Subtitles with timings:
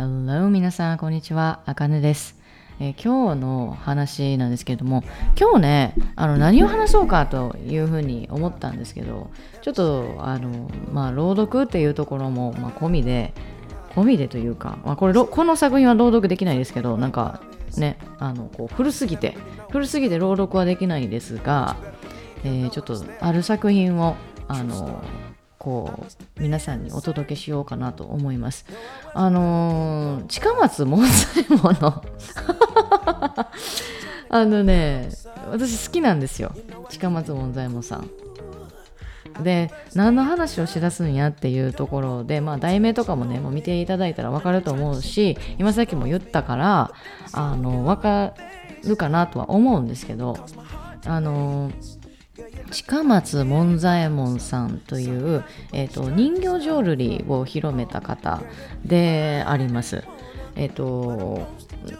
[0.00, 1.60] Hello 皆さんこんにちは。
[1.66, 2.34] あかねです、
[2.78, 5.04] えー今日の話なんですけれども
[5.38, 9.28] 今日ねあの何を話そうかというふうに思ったんですけど
[9.60, 13.34] ちょっとあのまあ朗読っていうところも、まあ、込みで
[13.90, 17.42] 込みでというか、まあ、これこの作品は朗読できないですけどなんか
[17.76, 19.36] ねあのこう古すぎて
[19.68, 21.76] 古すぎて朗読はできないですが、
[22.42, 24.16] えーちょっとある作品を
[24.48, 25.04] あの
[25.60, 26.06] こ
[26.38, 28.64] う皆さんにお届けしようかなと思います。
[29.12, 32.02] あのー近松門左衛門の
[34.30, 35.10] あのね
[35.50, 36.52] 私好きなんですよ
[36.88, 38.08] 近松門左衛門さん。
[39.42, 46.92] で何の話をしだすんやっていうところで、まあ、題名とかもねもう見ていただいたら分かると思うし今さっきも言ったから
[47.32, 48.34] あの分か
[48.84, 50.36] るかなとは思うんですけど
[51.06, 51.70] あの
[52.70, 58.42] 近松門左衛門さんという、えー、と人形浄瑠璃を広めた方
[58.84, 60.04] であります。
[60.56, 61.46] えっ、と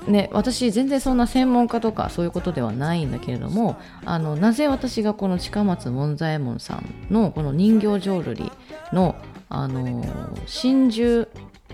[0.06, 8.52] ね、私全然そんな専門家とかそういうことではないんだけれどもあのなぜ私がこの近松門左衛門さんのこの人形浄瑠璃
[8.92, 9.16] の
[9.48, 10.04] あの
[10.46, 11.28] 真珠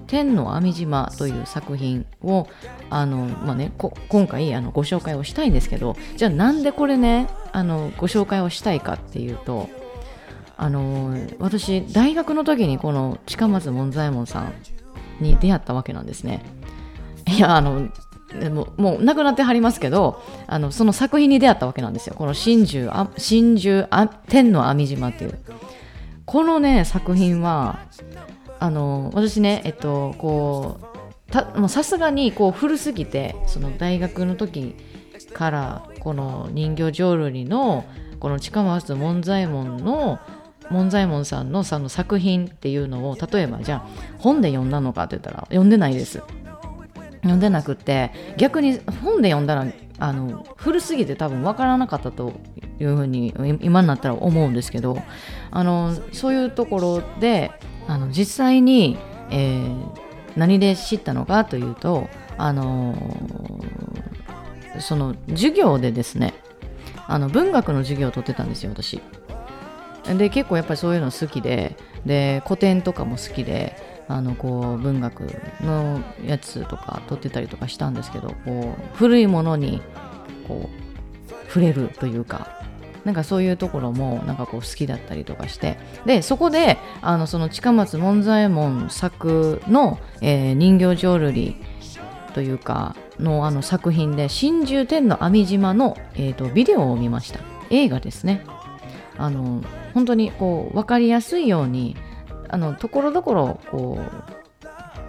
[0.06, 2.48] 天の網島という作品を
[2.90, 3.72] あの、まあね、
[4.08, 9.68] 今回あのご紹介をしたいんですけどじゃあなんでこれねあのご紹介をしたいかっていうと
[10.56, 14.54] あの私大学の時にこの近松門左衛門さん
[15.20, 16.42] に出会ったわけなんですね。
[17.28, 17.88] いやあの
[18.38, 25.38] でももう亡くなってはりますけどあのその作品に出会ったわけなんですよこの真珠あ真珠あ天の網島っていう
[26.24, 27.78] このね作品は
[28.58, 30.80] あの私ねえっとこ
[31.64, 34.74] うさすがにこう古すぎてその大学の時
[35.32, 37.84] からこの人形浄瑠璃の
[38.20, 40.18] この近松門左衛門の
[40.70, 46.22] 門左衛門さんのその作品っていうのを例えばじゃあ本で読んだのかって言ったら読んでないです。
[47.22, 49.66] 読んでなくて逆に本で読んだら
[49.98, 52.34] あの古すぎて多分分からなかったと
[52.78, 55.02] いうふうに今になったら思うんですけど
[55.50, 57.50] あのそういうところで
[57.86, 58.98] あの実際に、
[59.30, 62.94] えー何で知ったのかというとあの
[64.78, 66.34] その授業でですね
[67.08, 69.00] あの文学の授業を取ってたんですよ私。
[70.18, 75.22] で結構やっぱりそういうの好きでで古典とかも好きであのこう文学
[75.62, 79.82] のやつとか撮ってたりとかしたんですけどこう古いものに
[80.46, 82.55] こう触れるというか
[83.06, 85.78] なんかそういうところもなんかこう好きだったりとかして。
[86.04, 91.56] でそこであのその近松門左衛門作の、えー人形浄瑠璃
[92.34, 97.38] というかのあの作品で「真珠天の網島の」えーとビデオを見ました。
[97.70, 98.44] 映画ですね。
[99.16, 99.62] あの
[99.94, 101.96] 本当にこう分かりやすいように
[102.48, 104.35] あのところどころこう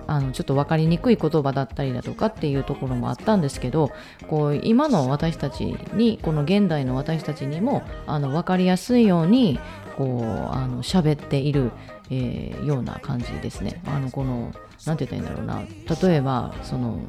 [0.07, 3.91] あのちょっと分かりにくい言葉だったりだとかっていうところもあったんですけど
[4.28, 9.59] こう今の私たちにこの現代の私たちにもあの分かりやすいように
[9.97, 11.72] こうあの喋っている、
[12.09, 13.81] えーような感じですね。
[13.85, 14.53] あのこの
[14.85, 17.01] なんて言ったらいいんだろうな例えばその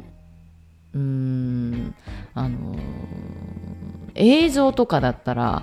[0.95, 1.95] うーん
[2.35, 2.75] あの
[4.15, 5.63] 映像とかだったら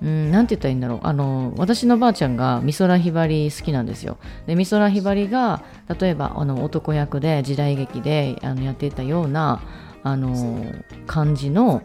[0.00, 1.00] うん、なんて言ったらいいんだろう。
[1.02, 4.18] あの私のばあちゃんが美空ひばり好きなんですよ。
[4.46, 5.62] で美空ひばりが
[6.00, 9.60] 例えばあの男役で時代劇であのやっていたような
[10.02, 10.64] あの
[11.06, 11.82] 感じの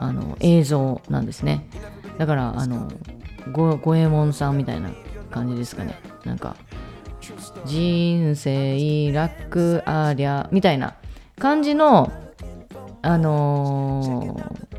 [0.00, 1.68] あの映像なんですね。
[2.18, 2.90] だからあの
[3.52, 4.90] 五右衛門さんみたいな
[5.30, 5.98] 感じですかね。
[6.24, 6.56] なんか
[7.64, 10.94] 人生楽ありゃみたいな
[11.38, 12.12] 感じの
[13.02, 14.75] あのー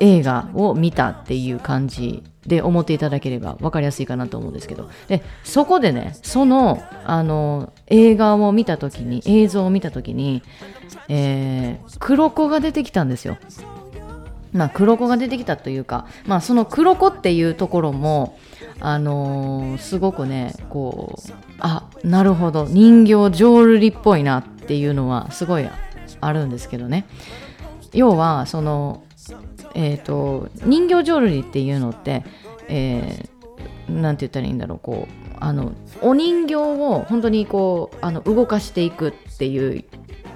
[0.00, 10.42] 映画を見たっていう感じで思っていただければ分かりやすいかなと思うんですけどでそこでねそのあの映画を見た時に映像を見た時に、
[11.08, 13.36] えー黒子が出てきたんですよ。
[14.52, 18.36] まあ、黒子が出てきたというか、まあ、その黒子っていうところも、
[18.80, 25.68] あのーすごくねこうあなるほど人形浄瑠璃っぽいなっていうのはすごい
[26.20, 27.06] あるんですけどね
[27.92, 29.02] 要はその
[29.74, 32.24] えー、と人形浄瑠璃っていうのって、
[32.68, 33.30] えー
[33.90, 39.84] なんて言ったらいいんだろうこうあのお人形を本当にこうあの動かしていくっていう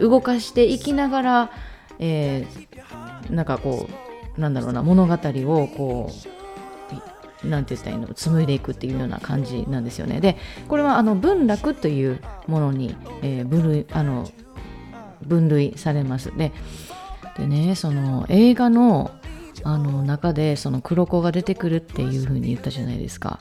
[0.01, 1.51] 動かしていきながら、
[1.99, 3.89] えーなんかこ
[4.37, 6.11] うなんだろうな物語をこ
[7.43, 10.21] うなんて言ったらいいの紡いでいくっていうような感じなんですよね。
[10.21, 10.37] で
[10.69, 14.29] これはあの文楽というものに、えー分類あの
[15.23, 16.37] 分類されます。
[16.37, 16.53] で
[17.39, 19.11] でねその映画の
[19.65, 23.41] あの中でその黒子が出てくるっていう風に言ったじゃないですか。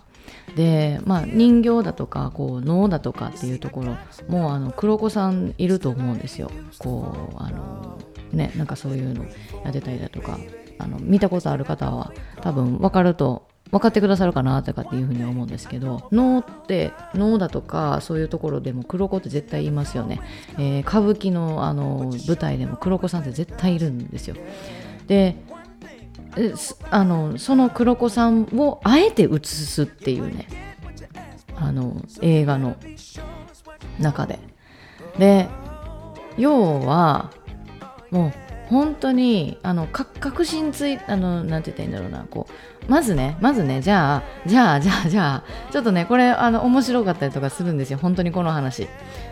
[0.56, 3.98] でまあ人形だとかこう能だとかっていうところ
[4.28, 6.50] もうあの黒子さんいると思うんですよ。
[6.80, 8.00] こうあの
[8.32, 9.26] ねなんかそういうの
[9.64, 10.40] やってたりだとか。
[10.80, 20.22] あの見たことある方は多分分かると分かってくださるかなとかっていうふうに思うんですけど能って能だとかそういうところでも黒子って絶対いますよね、
[20.60, 24.36] えー、歌舞伎のあの舞台でも黒子さんって絶対いるんですよ。
[25.08, 25.38] で
[26.90, 30.48] あのその黒子さんをあえて映すっていうね。
[31.56, 32.76] あの映画の
[34.00, 34.40] 中で。
[35.18, 35.48] で
[36.38, 37.32] 要は
[38.10, 38.34] もう
[38.70, 42.48] 本当にあの確信ついあのなんて言ったらいいんだろうなこ
[42.88, 48.00] うまずねまずねじゃあじゃあじゃあじゃあちょっとねこれあの面白かったりとかするんですよ。
[48.00, 48.88] 本当にこの話。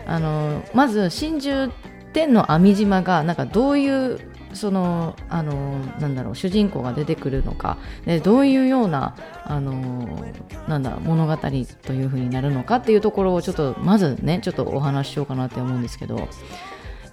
[0.06, 1.72] あのまず真珠
[2.12, 9.14] 天の網島がなんかどういうそのあのなんだろう主人公が出てくるのかでどういうような
[9.44, 10.24] あの
[10.68, 11.48] なんだ物語と
[11.92, 16.28] いう風になるのかっていうところをちょっとまずねちょっとお話ししようかなって思うんですけど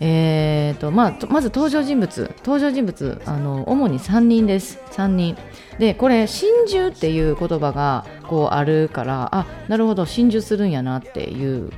[0.01, 4.79] えーとまあ、まず登場人物登場人物あの主に3人です。
[4.91, 5.37] 3人。
[5.77, 11.71] でこれ真珠っていう言葉がこうあるからあなるほど真珠するんやなっていう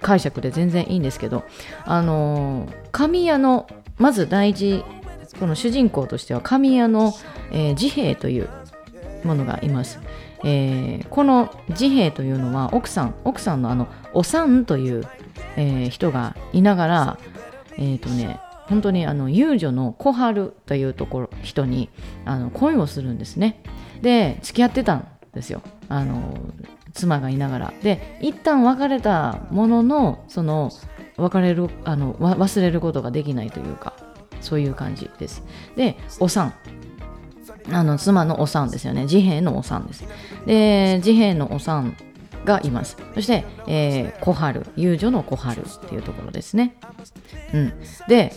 [0.00, 1.44] 解釈で全然いいんですけど
[1.84, 3.66] あの神谷の
[4.00, 4.84] まず第一
[5.38, 7.12] この主人公としては神谷の、
[7.52, 8.48] えー、治兵衛という
[9.22, 10.00] ものがいます、
[10.44, 15.06] えー、この治兵衛というのは奥さん奥さんのあのおさんという
[15.56, 17.18] えー、人がいながら、
[17.76, 21.90] えっ、ー、とね、本当にあの遊女の小春というところ人に
[22.24, 23.62] あの恋をするんですね。
[24.00, 25.60] で付き合ってたんですよ。
[25.88, 26.38] あの
[26.92, 27.74] 妻がいながら。
[27.82, 30.70] で一旦別れたもののその
[31.20, 33.94] 別れるあの忘れることができないというか
[34.40, 35.42] そういう感じです。
[35.76, 36.54] でお産
[37.72, 39.06] あの妻のお産ですよね。
[39.06, 40.04] 治兵衛のお産です。
[40.46, 41.96] で治兵衛のお産
[42.44, 42.96] がいます。
[43.14, 46.76] そして、えー、小春、遊女の小春っていうところですね。
[47.52, 47.72] うん。
[48.08, 48.32] で、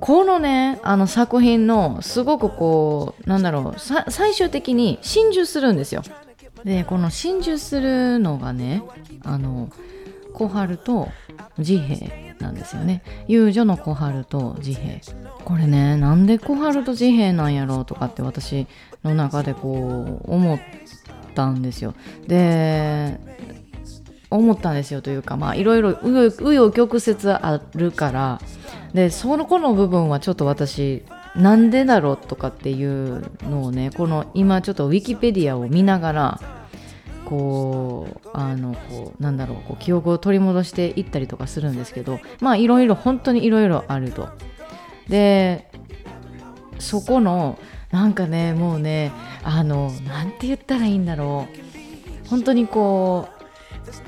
[0.00, 3.80] このね、あの作品のすごくこう、なんだろう、
[4.10, 6.02] 最終的に心中するんですよ。
[6.64, 8.82] で、この心中するのがね、
[9.24, 9.70] あの、
[10.38, 11.08] 小春と
[11.60, 13.02] 治兵衛なんですよね。
[13.26, 15.00] 遊女の小春と治兵衛。
[15.44, 18.68] これね、なんで小春と治兵衛なんやろうとかって私
[19.02, 20.60] の中でこう思っ
[21.34, 21.94] たんですよ。
[22.28, 23.18] で
[24.30, 28.40] 思ったんですよというかまあいろいろ紆余曲折あるから
[28.92, 31.02] でその子の部分はちょっと私
[31.34, 36.40] なんでだろうとかっていうのをねこの今ちょっとウィキペディアを見ながら
[37.28, 44.28] こうあのこうなんだろうこう記憶を取り戻していったりとかするんですけどまあいろいろ本当にいろいろあると。
[45.08, 45.70] で
[46.78, 47.58] そこの
[47.90, 51.48] なんかねもうねあのなんて言ったらいいんだろ
[52.24, 53.38] う本当にこう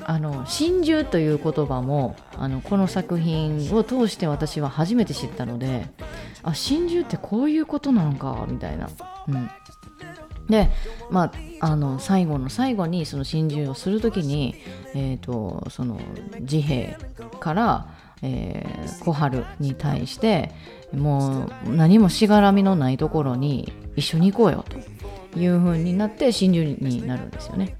[0.05, 5.87] あの真珠という言葉もあのこの作品を通して私は初めて知ったので
[6.43, 8.89] あ真珠ってこういうことなのかみたいな。
[9.27, 9.49] うん
[10.51, 10.69] で、
[11.09, 14.55] まあ、あの最後の最後にその心中をする時に、
[14.93, 15.99] えーと、その
[16.45, 16.97] 治兵衛
[17.39, 17.87] から、
[18.21, 20.51] えー、小春に対して
[20.93, 24.63] もう何もしがらみのないところに一緒に行こうよ
[25.33, 27.77] という風になって心中になるんですよね。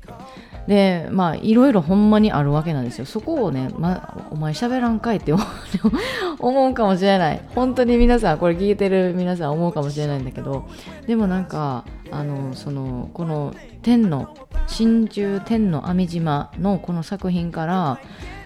[0.71, 3.06] でまあいろいろほんまにあるわけなんですよ。
[3.06, 7.41] そこをね、ま、お前喋らんかいって思う かもしれない。
[7.53, 10.69] 本当に皆さんこれ聞いてる皆さん思うかもしれないんだけど。
[11.07, 14.34] でもなんかあのそのこの天の
[14.65, 18.00] 真珠天の網島のこの作品から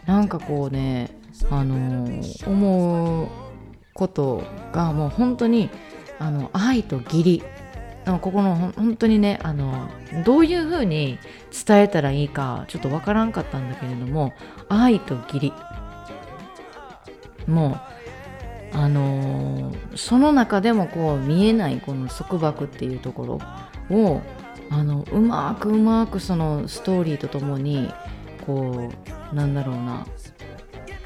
[0.08, 1.12] なんかこうね
[1.52, 2.10] あの
[2.48, 3.28] 思う
[3.94, 4.42] こと
[4.74, 5.70] がもう本当に
[6.18, 7.44] あの愛と義理
[8.06, 9.90] ここの本当にねあの
[10.24, 11.18] どういうふうに
[11.66, 14.34] 伝えたらいいかちょっとわからんかったんだけれども
[14.70, 15.54] 愛と義理。
[17.48, 17.80] も
[18.74, 23.40] うあのー、その中でもこう見えないこの束縛っていうとこ
[23.90, 24.22] ろを
[24.70, 27.94] あのうまくうまくそのストーリーとともに
[28.46, 28.92] こ
[29.32, 30.06] うなんだろうな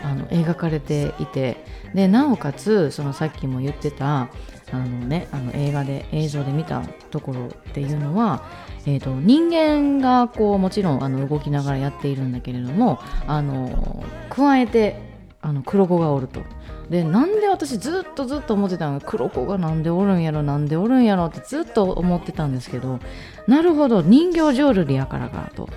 [0.02, 1.64] あの描かれていて
[1.94, 4.30] でなおかつそのさっきも言ってた
[4.72, 8.44] あのねあの映画で映像で見たところっていうのは、
[8.86, 15.02] えーと、人間がこうもちろんあの動きながらやっているんだけれどもあの加えて
[15.42, 16.42] あの黒子がおると。
[16.90, 23.00] でなんで私ずっとずっと思ってたのが黒子がなんでおるんやろなんでおるんやろってずっと思ってたんですけど
[23.46, 25.70] なるほど人形浄瑠璃やからかと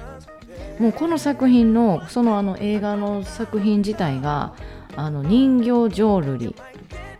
[0.78, 4.54] もうこの作品のそのあの映画の作品自体が
[4.96, 6.54] あの人形浄瑠璃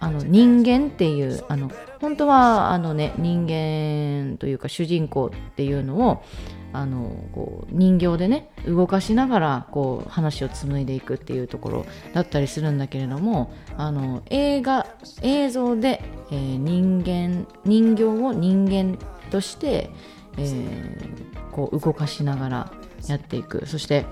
[0.01, 6.25] あの人間っていうあの本当はあのね人間というか主人公っていうのを
[6.73, 14.87] あのこう人形でね動かしながらこう話を紡いでいくっていうところだったりするんだけれどもあの映画
[15.23, 18.99] 映像で、えー、人間人形を人間
[19.31, 19.91] として、
[20.39, 22.73] えー、こう動かしながら
[23.07, 23.67] やっていく。
[23.67, 24.07] そして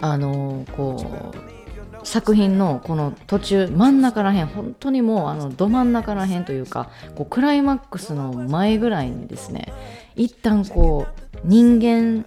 [0.00, 1.61] あのこう
[2.04, 9.72] 作品のこの途中真ん中らへん本当にもうあのど真ん中らへんというかこうクライマックスの前ぐらいにですね
[10.16, 12.24] 一旦こう人間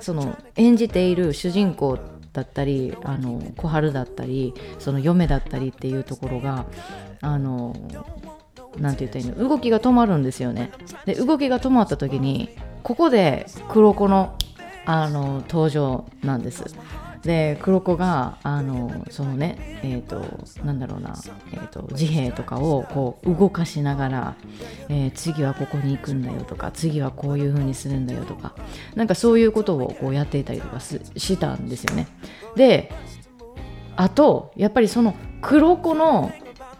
[0.00, 1.98] その演じている主人公
[2.32, 6.66] だったりあの小春だったりその嫁だったりっていうところが
[7.20, 7.76] あの
[8.78, 10.72] なんて言ったらいいの動きが止まるんですよね。
[11.04, 14.34] で動きが止まった時にここで黒子の
[14.84, 16.64] あの登場なんです。
[17.22, 21.16] で黒子があのそのねえっ、ー、となんだろうな、
[21.52, 24.36] えーと、自閉とかをこう動かしながら、
[24.88, 28.54] えー、次はここに行くんだよとか次はこういう風にするんだよとか
[28.96, 32.08] なんかそういうことをこうやっていたりとかしたんですよね。
[32.56, 32.92] で
[33.94, 36.32] あとやっぱりその黒子の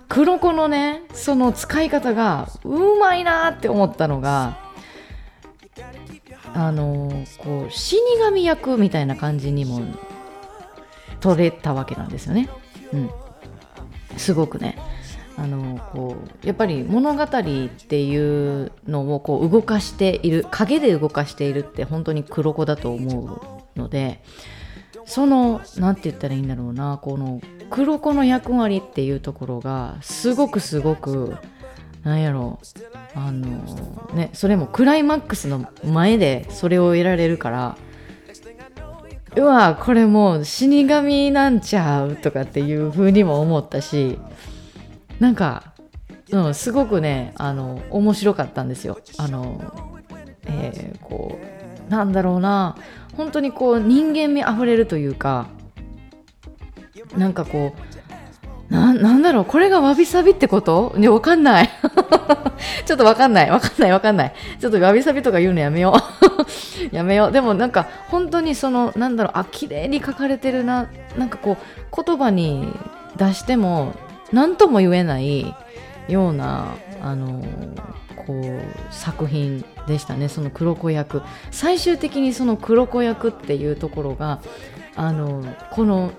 [0.08, 4.58] 黒子のねその使い方がうまいなって思ったのが
[6.54, 9.80] あのこう死神役みたいな感じにも
[11.22, 12.50] 取れたわけなんですよね。
[12.92, 13.10] うん、
[14.18, 14.76] すごくね
[15.38, 17.26] あのこうやっぱり物語っ
[17.88, 24.22] ていうのをこう動かしている影で動かしているって本当に黒子だと思うので
[25.06, 31.36] その何て言ったらいいんだろうなこの黒子の役割っていうところがすごくすごく
[32.04, 33.48] なんやろうあの
[34.14, 37.76] ねそれもクライマックスの前でそれを得られるから
[39.36, 44.18] うわこれもう死神なんちゃうとかっていう風にも思ったし
[45.20, 45.72] なんか、
[46.30, 48.98] うん、すごくねあの面白かったんですよ。
[49.18, 49.92] あの
[50.46, 51.38] えー、こ
[51.88, 52.76] うなんだろうな
[53.16, 55.46] 本当にこう人間味あふれるというか
[57.16, 58.01] なんかこう
[58.72, 60.94] ななんだろうこれがわびさびってこと？
[60.96, 61.68] ねわかんない。
[62.86, 63.50] ちょっとわかんない。
[63.50, 64.32] わかんないわかんない。
[64.58, 65.96] ちょっとわびさびとか言うのやめよう。
[66.96, 67.32] やめよう。
[67.32, 70.86] でもなんか本当にそのなんだろうあ綺麗に書かれてるな
[71.18, 72.72] なんかこう言葉に
[73.16, 73.92] 出しても
[74.32, 75.54] 何とも言えない
[76.08, 76.68] ような
[77.02, 77.44] あの
[78.24, 78.60] こう
[78.90, 80.28] 作品でしたね。
[80.28, 81.20] その黒子役。
[81.50, 84.40] 最終的にその黒子役っていうところが
[84.96, 86.12] あのこの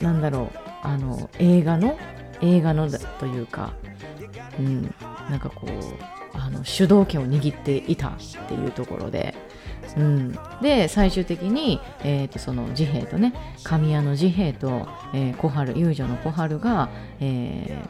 [0.00, 1.98] なんだろうあの映画の
[2.40, 2.88] 映画の
[3.18, 3.72] というか、
[4.58, 4.94] うん、
[5.28, 5.70] なんかこう
[6.32, 8.12] あの主導権を握っていたっ
[8.48, 9.34] ていうところで、
[9.96, 16.88] うん、で最終的に、えー、とその治兵衛とね神谷の治兵衛と、えー、小春遊女の小春が、
[17.18, 17.82] え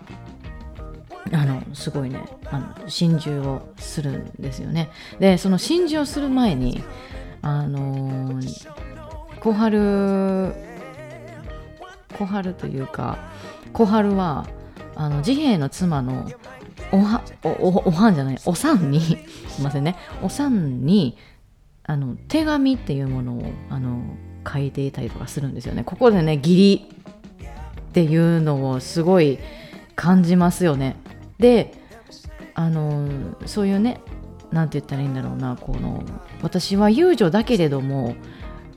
[1.27, 4.89] ー、あのすごいねあの心中をするんですよね。
[5.19, 6.83] でその心中をする前に
[7.43, 10.76] あのー、小春
[12.15, 13.19] 小春というか
[13.73, 14.47] 小春は
[14.95, 16.31] あの治兵衛の妻の
[16.93, 19.01] おはおおおはんじゃないおさんに
[19.49, 19.97] すいませんね。
[20.23, 21.17] おさんに
[21.85, 24.03] あの手紙っていうものをあの
[24.47, 25.85] 書いていたりとかするんですよね。
[25.85, 26.97] ここでね義理
[27.81, 29.39] っていうのをすごい
[29.95, 30.97] 感じますよね。
[31.39, 31.75] で
[32.55, 34.01] あのそういうね
[34.53, 36.03] 何て言ったらいいんだろうなこの
[36.43, 38.15] 私は遊女だけれども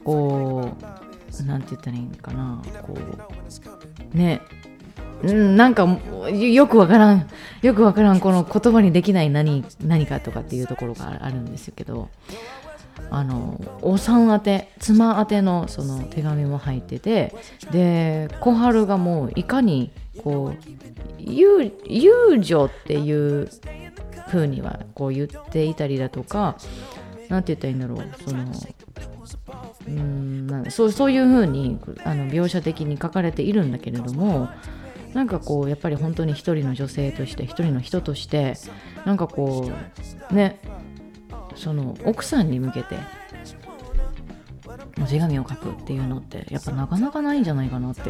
[0.04, 0.99] こう
[1.46, 2.62] なんて言ったらいいのかな。
[2.84, 2.98] こ
[4.14, 4.42] うね。
[5.24, 5.86] うんなんか
[6.32, 7.30] よくわからん
[7.62, 12.10] よくわからんこの言葉にできない何何かとかっていうところがあるんですけど
[13.10, 17.36] あのお産宛て妻宛てのその手紙も入ってて
[17.72, 19.92] で小春がもういかに
[20.24, 20.64] こう
[21.18, 21.74] 遊
[22.40, 23.50] 女っていう
[24.28, 26.56] 風にはこう言っていたりだとか
[27.30, 28.46] 何て言ったらいいんだろうその
[29.90, 34.50] うんそうそういう風にあに描写的に書かれているんだけれども
[35.14, 38.54] なんかこうやっぱり本当に一人の女性として一人の人として
[39.06, 39.72] なんかこ
[40.32, 40.60] うね
[41.56, 42.98] その奥さんに向けて
[45.02, 48.10] お手紙を書くっていうのってやっぱなかなかないんじゃないかなって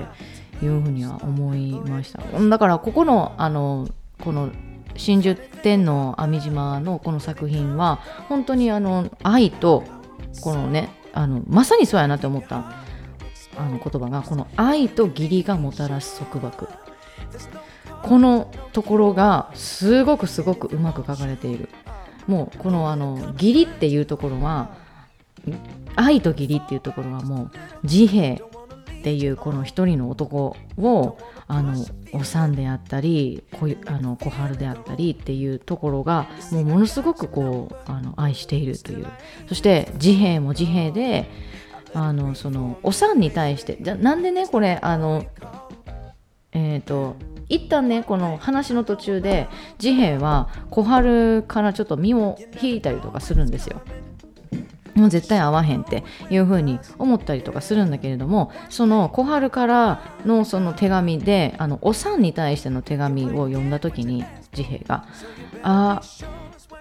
[0.63, 2.21] いうふうには思いました。
[2.21, 3.87] だからここのあの
[4.21, 4.49] この
[4.95, 9.83] 真珠天皇網島のこの作品は本当にあの愛と
[10.41, 12.73] このねあのまさにそうやなって思った
[13.57, 16.67] あの言葉がこの愛と義理がもたらす束縛。
[18.01, 21.69] このところがすごくすごくうまく書かれている。
[22.27, 24.69] もうこのあの義理っていうところは
[25.95, 27.51] 愛と義理っていうところはもう
[27.83, 28.48] 自閉。
[28.99, 39.07] っていうこの一人の男をあのおさんであったり小あの小春であったりっていうところがもうものすごくこうあの愛しているという
[39.47, 41.29] そして自閉も自閉で
[41.93, 45.25] あのそのおさんに対してじゃなんでねこれあの
[46.51, 47.15] えっ、ー、と
[47.47, 49.47] 一旦ねこの話の途中で
[49.79, 53.81] 治兵衛は小春からちょっと身を引いたりとかするんですよ。
[54.99, 65.05] もう絶対合わへんっていうふうに思ったりとかするんだけれどもその小春からのその手紙であのおさんに対しての手紙を読んだ時に治兵衛が
[65.63, 66.01] あ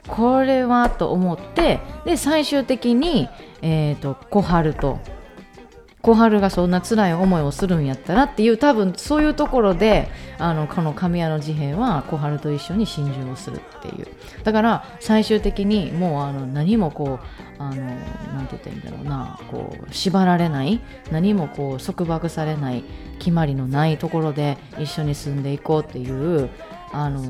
[0.07, 3.29] これはと思ってで最終的に、
[3.63, 4.99] えーと小春と
[6.01, 14.07] 小春がそんな辛い思いをするんやったらっていう多分そういうところであのこの神谷の事変は小春と一緒に心中をするっていう
[14.45, 22.85] だから最終的にもうあの何もこうあのなんて言ったらいいんだろうなこう縛られない何もこう束縛されない
[23.19, 26.49] 決まりのないところで一緒に住んでいこうっていう
[26.93, 27.23] あの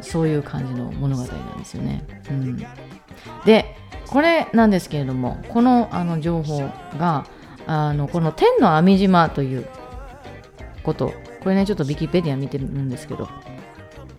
[0.00, 2.04] そういう感じの物語なんですよね。
[2.30, 2.56] うん、
[3.46, 7.24] でこれなんですけれどもこのあの情報が
[7.68, 9.68] あのこの天の網島という
[10.82, 11.12] こと。
[11.40, 13.28] これねちょっとウィキペディア見てるんですけど。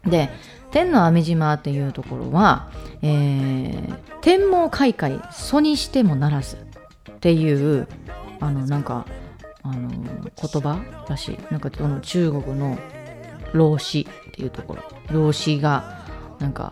[0.06, 0.30] で
[0.72, 2.70] 天の網島っていうところは、
[3.02, 6.58] えー、天網開会祖にしてもならず
[7.12, 7.88] っていう
[8.40, 9.06] あのなんか
[9.64, 10.80] あの言葉
[11.10, 11.40] らしい。
[11.52, 12.78] なんかこの中国の
[13.54, 14.84] 老子っていうところ。
[15.12, 16.06] 老子が
[16.38, 16.72] なんか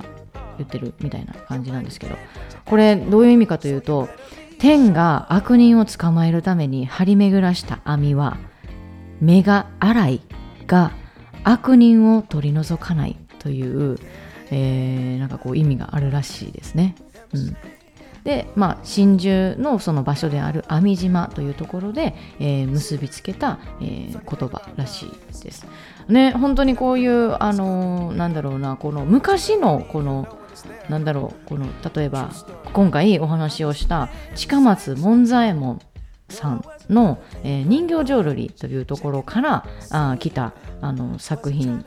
[0.60, 2.16] 言ってるみたいな感じなんですけど。
[2.66, 4.10] これどういう意味かというと
[4.60, 8.38] 天が悪人を捕まえるために張り巡らした網は
[9.22, 10.22] 目が荒い
[10.66, 10.92] が
[11.44, 13.98] 悪人を取り除かないという、
[14.52, 16.96] えー、なんかこう意味があるらしいですね。
[17.34, 17.56] うん、
[18.24, 25.66] で、まあ、真珠のその場所である網島というところで、えー、結びつけた、えー、言葉らしいです。
[26.10, 30.28] ね、本当にこういう、あのー、なんだろうな、この昔のこの
[30.90, 32.32] なんだろうこの例えば
[32.74, 35.82] 今回お話をした近松門左衛門
[36.30, 41.86] さんの、えー、人形浄瑠璃というところからあ来たあの作品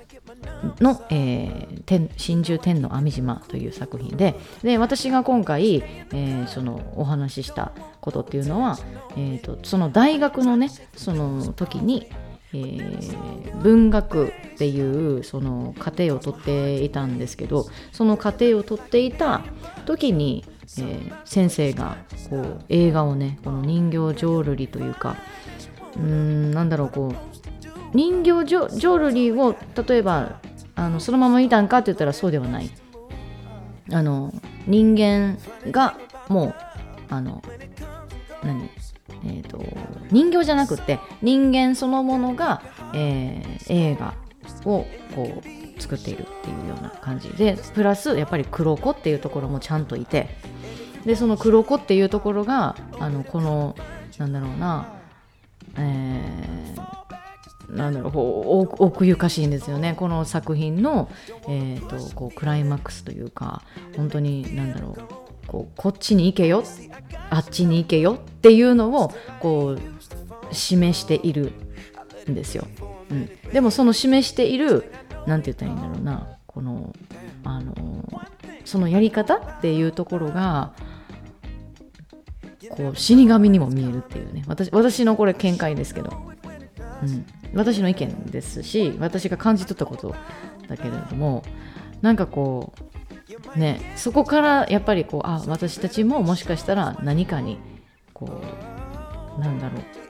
[0.81, 8.79] の、えー、天真珠天の網島という作品でで私が今回、えー、そのお話ししたことっていうのは、
[9.17, 12.11] えーとその大学のねその時に
[12.53, 19.43] えー、文学っていうその過程を取っていたんですけどその過程を取っていた
[19.87, 20.45] 時に、
[20.79, 21.97] えー、先生が
[22.29, 25.17] こう映画をねこの人形浄瑠璃というか
[25.97, 27.15] うんなんだろうこう
[27.95, 30.41] 人形浄瑠璃を例えば
[30.75, 32.71] あのそのままいたんかって言ったらそうではない。
[33.93, 34.33] あの
[34.69, 35.37] 人間
[35.73, 36.55] がもう
[37.09, 37.43] あの
[38.45, 38.71] 何？
[39.25, 39.59] えーと、
[40.11, 42.63] 人形じゃなくて人間そのものが、
[42.95, 44.15] えー、映画
[44.65, 50.29] をこう作っているっていうような感じでプラスやっぱり黒子っていうところもちゃんといて
[51.05, 53.75] でその黒子っていうところがあのこの
[54.19, 54.93] なんだろうな、
[55.79, 59.95] えー、なんだろう奥ゆかしいんですよね。
[59.97, 61.09] この作品の、
[61.49, 63.63] えーとこうクライマックスというか
[63.97, 66.63] 本当になんだろうこうこっちに行けよ
[67.31, 70.00] あっちに行けよっていうのをこう
[70.53, 71.53] 示している
[72.29, 72.67] んですよ。
[73.11, 74.93] うん、でもその示している
[75.27, 76.37] 何て言ったらいいんだろうな。
[76.47, 76.93] この
[77.45, 77.75] あの
[78.65, 80.73] そのやり方っていうところが
[82.71, 84.45] こう死神にも見えるっていうね。
[84.47, 86.11] 私私のこれ見解ですけど、
[87.03, 90.15] うん、私の意見ですし私が感じ取ったこと
[90.69, 91.43] だけれども
[92.03, 92.91] なんかこう
[93.57, 97.59] ね、そこからやっぱりこうあ私たちももしかしたら何かに
[98.13, 98.43] こ
[99.37, 100.10] うなんだろう。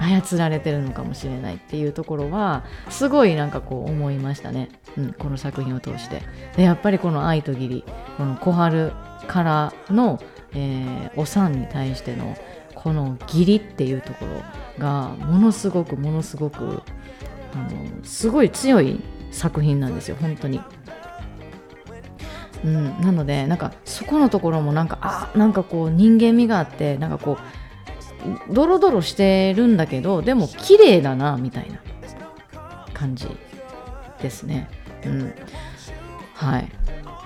[0.00, 6.22] 操られてるのかもしれないっていうところはすごいなんかこう思いましたね、うん、この作品を通して。
[6.56, 7.84] でやっぱりこの愛と義理
[8.16, 8.92] この小春
[9.28, 10.18] からの、
[10.54, 12.36] えー、おさんに対しての
[12.74, 14.42] この義理っていうところ
[14.78, 16.82] がものすごくものすごく
[17.54, 20.60] あのすごい強い作品なんですよ本当に。
[22.62, 27.59] うん、なのでなんかそこのところもなんかあなんかこう人間味があってなんかこう
[28.50, 31.80] ドロドロしてるんだけどでも綺麗だなみたいな
[32.92, 33.28] 感じ
[34.20, 34.68] ですね。
[35.04, 35.34] うん、
[36.34, 36.68] はい。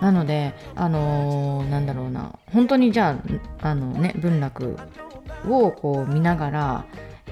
[0.00, 2.38] なのであのー、なんだろうな。
[2.52, 3.18] 本当にじゃ
[3.62, 4.76] ああのね文楽
[5.48, 6.84] をこう見ながら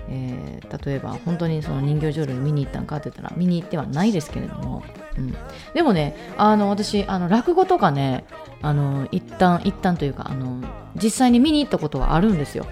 [0.09, 4.83] えー、例えば本当にその人形浄瑠璃見に行ったんかって言ったら見に行ってはないですけれども、
[5.17, 5.35] うん、
[5.75, 8.25] でもねあの私あの落語とかね
[8.61, 10.63] あの一旦一旦というかあの
[10.97, 12.67] 実際に見に行ったことはあるんですよ。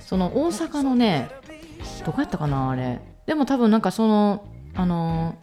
[0.00, 1.28] その大阪のね
[2.04, 3.00] どこやったかなあれ。
[3.26, 4.44] でも多分なんかその
[4.74, 5.34] あの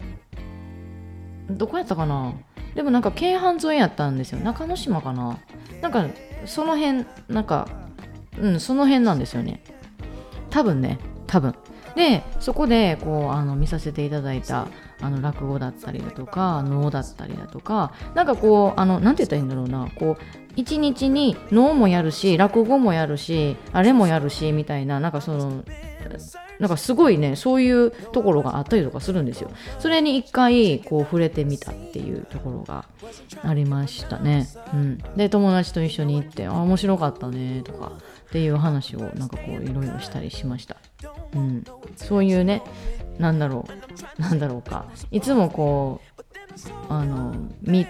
[1.50, 2.34] どこやったかな。
[2.74, 4.40] でもなんか京阪沿いやったんですよ。
[4.40, 5.38] 中之島かな。
[5.82, 6.08] なんか
[6.46, 7.68] その辺なんか
[8.40, 9.62] うんその辺なんですよね。
[10.50, 10.98] 多分ね。
[11.34, 11.56] 多分。
[11.96, 14.68] でそこでこうあの見させていただいた
[15.00, 19.90] あの落語だったりだとか能だったりだとかなんかこうあのなて言ったらいいんだろうな。
[19.96, 20.24] こう
[20.56, 25.64] 一日に能もやるし落語もやるしあれもやるしみたいななんかその
[26.60, 29.52] なんかすごいねそういうところがあったりとかするんですよ。
[29.80, 32.86] それに一回こう触れてみたっていうところが
[33.44, 37.92] ありましたね、うん、で友達と一緒に行ってあ面白かったねとか
[38.28, 40.78] っていう話をなんかこういろいろしたりしました、
[41.34, 41.64] うん、
[41.96, 42.62] そういうね
[43.18, 43.68] なんだろ
[44.18, 44.86] うなんだろうか。
[45.12, 46.24] いつもこう
[46.90, 47.86] あの見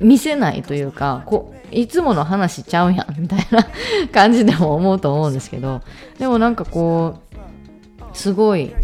[0.00, 3.66] 見せないというかこいつもの話ちゃうやんみたいな
[4.12, 5.80] 感じでも思うと思うんですけど
[6.18, 7.20] でもなんかこ
[8.12, 8.74] うすごい、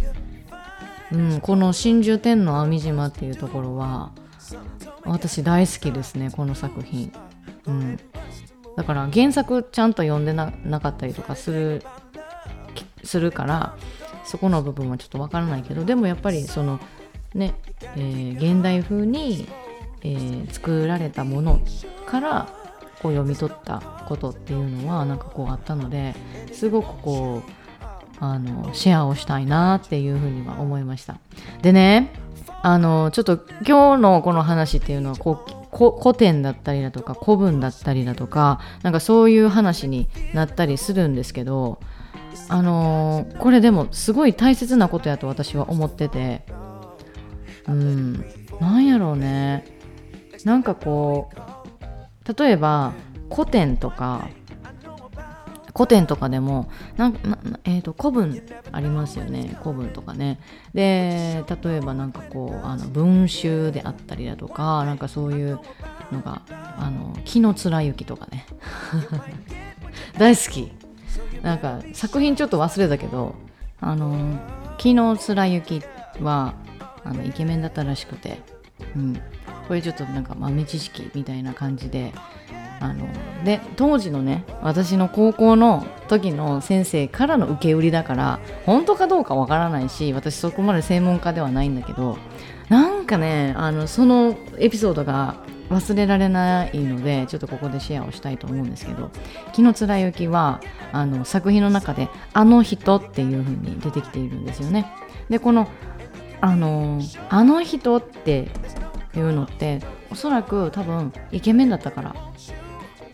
[1.13, 4.13] うん、この真珠天の網島っていうところは
[5.05, 7.13] 私大好きですねこの作品、
[7.67, 7.99] うん、
[8.77, 11.83] だから原作ちゃんと読んでなかったりとかする
[13.05, 13.77] するから
[14.25, 16.81] そこの部分はちょっとわからないけどでもやっぱりその
[17.35, 17.55] ね、
[17.97, 19.49] えー、現代風に
[20.03, 21.61] えー、作られたもの
[22.07, 22.49] から
[23.03, 26.15] こう読み取ったことっていうのはなんかこうあったので
[26.53, 27.51] すごくこう
[28.21, 31.19] あのシェアをしたいなっていうふうには思いました。
[31.63, 32.13] でね
[32.63, 41.79] あのちょっと今日のこの話っていうのはこう古典だったりだとか古文だったりだとかなんかそういう話になったりするんですけど
[42.49, 46.45] あのー、これでもすごい大切なことやと私は思ってて。
[47.67, 48.25] うん。
[48.61, 49.65] なんやろうね。
[50.45, 52.93] なんかこう例えば
[53.31, 54.29] 古典とか
[55.75, 59.57] 古典とかでもなんな、えーと、古文ありますよね。
[59.63, 60.41] 古文とかね。
[60.75, 65.61] で例えばなんかこうあの文集であったりだとかなんかそういう
[66.11, 68.47] のがあの木の貫之とかね。
[70.19, 70.73] 大好き。
[71.43, 73.35] なんか作品ちょっと忘れたけど
[73.81, 74.39] あの
[74.79, 75.83] 木の貫之
[76.21, 76.55] は
[77.05, 78.41] あのイケメンだったらしくて、
[78.97, 79.21] うん、
[79.67, 82.13] これちょっとなんか豆知識みたいな感じで
[82.81, 83.07] あの
[83.45, 92.19] で当時のね私の高校の時の先生からの受け売りだから本当かどうかわからないし私そこまで専門家ではないんだけど
[92.69, 95.37] なんかねあのそのエピソードが
[95.71, 99.11] 忘れられないのでちょっとここでシェアをしたいと思うんですけど
[99.53, 100.61] 「紀貫之は」
[100.93, 104.87] あの作品の中で「あの人」っていう風に出てきているんですよね。
[105.29, 105.69] でこの
[106.41, 108.49] あのあの人って
[109.17, 112.15] いうのっておそらく多分イケメンだったから。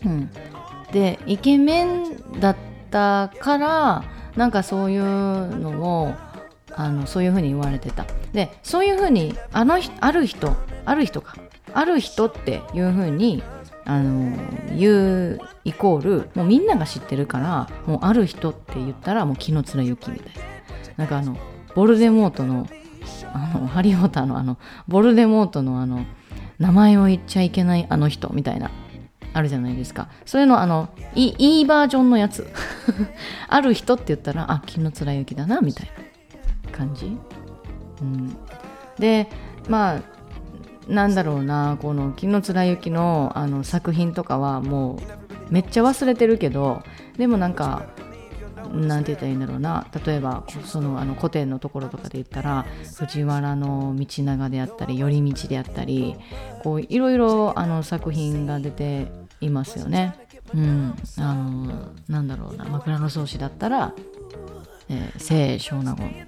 [0.05, 0.29] うん、
[0.91, 2.55] でイケメンだっ
[2.91, 4.03] たから
[4.35, 6.13] なんかそういうのを
[6.75, 8.05] あのそういうふうに言われてた。
[8.31, 10.53] でそういうふうにあのある人
[10.85, 11.35] ある人か
[11.75, 13.43] ある人っていうふうに
[13.83, 14.35] あの
[14.75, 20.41] 言うイコールもうみんなが知ってるからもうある人って言ったらもう気の貫之みたいな。
[20.97, 21.37] なんかあの
[21.75, 22.67] ボルデモートの
[23.33, 24.57] あのハリー・ポッターのあの
[24.87, 26.05] ボルデモートのあの
[26.57, 28.71] 名前を言っちゃいけないあの人みたいな
[29.33, 30.07] あるじゃないですか。
[30.25, 32.49] そういうのあのいいいバージョンのやつ。
[33.49, 35.91] ある人って言ったらあ気の貫之だなみたい
[36.65, 37.17] な感じ、
[38.01, 38.37] うん、
[38.97, 39.27] で
[39.67, 40.14] まあ
[40.87, 44.99] なんだろうなこの木の貫之のあの作品とかはも
[45.49, 46.83] うめっちゃ忘れてるけど
[47.17, 47.87] でもなんか
[48.71, 52.65] なんて言ったらいいんだろうな例えばそのあの古典のところとかで言ったら
[52.97, 56.15] 藤原の道長であったり頼道であったり
[56.63, 59.07] こういろいろあの作品が出て
[59.41, 60.15] いますよね。
[60.53, 63.93] うん、あのなんだろうな枕草子だったら、
[64.89, 66.27] えー、聖少納言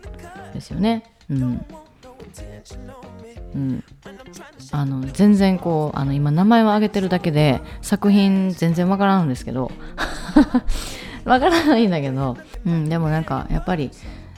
[0.54, 1.04] ですよね。
[1.30, 1.65] うん
[3.56, 3.84] うん、
[4.72, 9.72] あの全然こうあの今名前を挙げてるだけで作品全然わからんんですけど。
[11.28, 13.92] わからないんだけど、うん、でもなんかやっぱり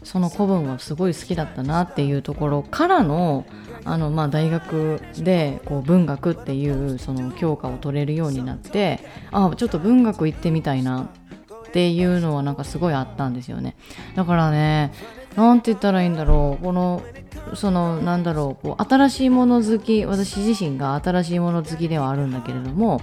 [0.04, 3.46] その古文はすごい好きだったなっていうところからの
[3.86, 9.00] あの、まあ、大学でこう文学っていうその教科を取れるようになって
[9.32, 11.10] あちょっと文学行ってみたいな
[11.68, 13.76] っていうのはなんかすごいあったんですよね。
[14.16, 14.92] だからね
[15.36, 16.64] なんて言ったらいいんだろう。
[16.64, 17.02] この
[17.54, 18.68] そのなんだろう。
[18.68, 23.02] こう新しいもの好き私自身が新しいもの好きではあるんだけれども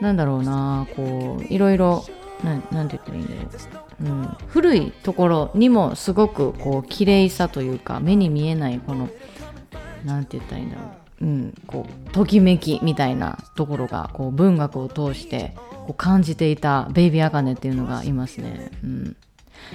[0.00, 0.86] なんだろうな。
[0.96, 2.04] こういろいろ
[2.44, 9.08] なんて言ったらいいんだろう、うん、古いところにもすごくこう綺麗さというか目に見えないこの
[10.04, 10.82] なんて言ったらいいんだろ
[11.20, 18.70] う、うん、こうときめきみたいなところがこう文学を通してこう感じていたベイビーアカネっていうのがいますね。
[18.82, 19.16] うん。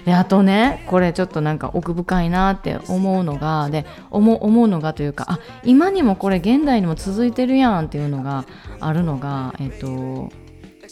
[0.06, 8.46] であとねこれちょっとなんか奥深いなって思うのがで思思うのがというかあ今にもこれ現代にも続いてるやんっていうのが
[8.80, 10.30] あるのがえっと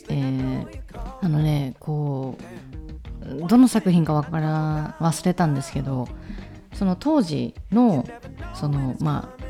[0.09, 0.67] えー、
[1.21, 6.07] あのねこうどの作品かわから忘れたんですけど
[6.73, 8.05] その当時の
[8.53, 9.43] そのまあ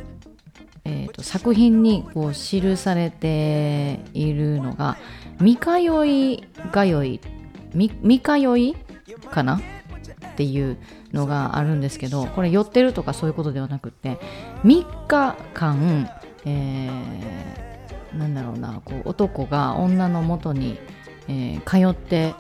[0.85, 4.97] えーと、作品にこう記されているのが
[5.39, 7.21] 「三通い通い」
[7.73, 8.75] み「三通い」
[9.29, 10.77] かなっていう
[11.11, 14.19] のがあるんですけどこれ寄ってるとかそういうことではなくって
[14.63, 16.09] 3日間、
[16.45, 20.79] えー、なんだろうなこう男が女のもとに、
[21.27, 22.33] えー、通って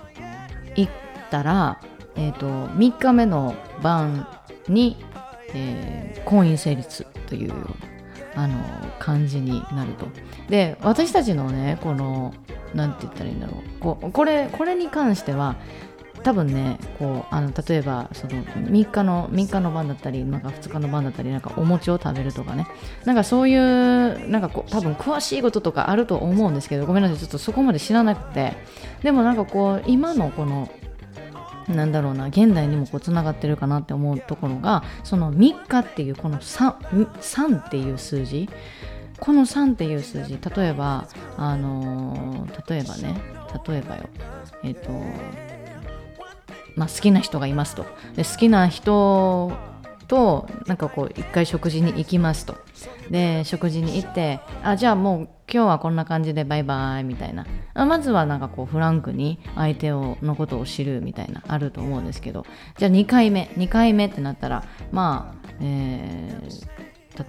[0.75, 0.89] いっ
[1.29, 1.79] たら、
[2.15, 4.27] えーと、3日目の晩
[4.67, 4.97] に、
[5.53, 7.65] えー、婚姻成立というような
[8.35, 8.55] あの
[8.99, 10.07] 感じになると。
[10.49, 12.33] で私たちのねこの
[12.73, 15.55] 何て言ったらいいんだろうここれこれに関しては
[16.23, 22.67] 多分ねこうあの例えばその3日の3日の晩だったりなんか2日の晩だったりなんかお餅を食べるとかね。
[23.05, 28.53] なんかそういうなんかこう多分詳しいこととかあると思うんですけどごめんなさいちょっとそこまで知らなくて。
[29.03, 30.69] でもなんかこう今のこの
[31.67, 38.49] なんだろうな現代にもこうつながってるかなって思うところがその3日っていうこの 3, 3っていう数字。
[39.19, 41.07] この3っていう数字例えば
[41.37, 43.21] あのー、例えばね
[43.67, 44.09] 例えばよ。
[44.63, 44.91] えっ、ー、と
[46.75, 47.85] まあ好きな人がいますと。
[48.15, 49.51] で好きな人
[50.07, 52.55] となんかこう一回食事に行きますと。
[53.09, 57.45] で食事に行ってあじゃあもう今日はこんな感じでバイバイみたいな。
[57.75, 62.45] まずはなんかこうフランクに相手をのことを知るみたいなあると思うんですけど。
[62.77, 66.72] じゃあ2回目2回目ってなったらまあ、えー、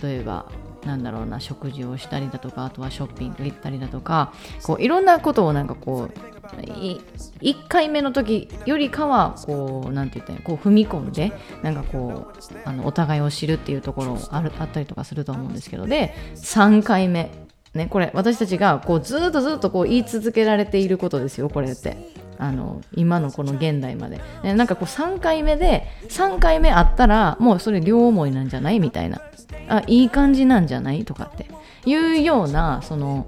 [0.03, 0.51] 例えば
[0.85, 17.31] なんだろうな食事をしたりだとかあとはショッピング行ったりだとかこういろんなことをなんかこう1回目の時よりかはこうなんて言ったらこう踏み込んでなんかこうあのお互いを知るっていうところあるあったりとかすると思うんですけどで3回目
[17.73, 22.24] ねこれ私たちがこうずっとずっとこう言い続けられていることですよこれって。
[22.39, 29.21] あの今のこの現代まで、なんかこう3回目で3回目あったらもうそれ両思いなんじゃないみたいな。
[29.67, 31.49] あいい感じなんじゃないとかって。
[31.87, 33.27] いうようなその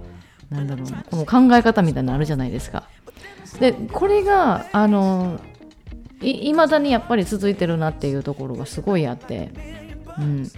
[0.50, 2.84] なんだろうなこの考え方みたいなのあるじゃないですか。
[3.60, 5.40] でこれがあの
[6.20, 9.50] いまだにやっぱり続いてるなっていうところがすごいあって、
[10.18, 10.50] うん、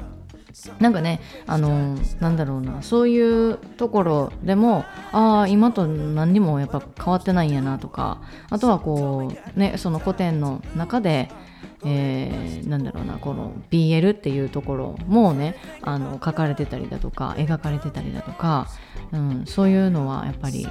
[0.80, 11.30] なんかねあのなんだろうなそういうところでもああ今と何にもやっぱ変わってないんやなとかあとはこうねその古典の中で
[11.84, 18.68] えー、なんだろうなこの BL っていうところもねあの書かれてたりだとか描かれてたりだとか、
[19.12, 20.66] うん、そういうのはやっぱり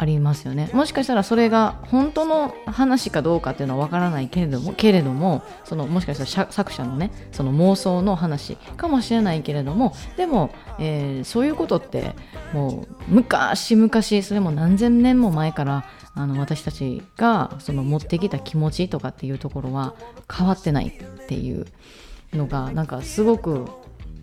[0.00, 0.70] ありますよね。
[0.72, 12.14] もしかしたらそれが本当の話かどうかっていうのはわからないけれどもけれどもそのもしかしたら作者のねその妄想の話かもしれないけれどもでも、えー、そういうことって
[12.52, 15.84] もう昔昔それも何千年も前から
[16.14, 19.94] あの私たちがその持ってきた気持ちとかっていうところは
[20.32, 21.66] 変わってないっていう
[22.32, 23.66] のがなんかすごく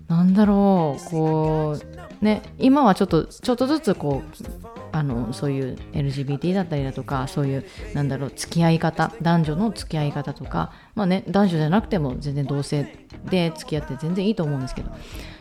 [0.07, 1.77] なんだろうこ
[2.21, 14.91] うね今はちょっとちょっとずつこうあのそういう LGBT だったりだとかそういうなんだろう付き合い方男女の付き合い方とかまあね男女じゃなくても全然同性で付き合って全然いいと思うんですけど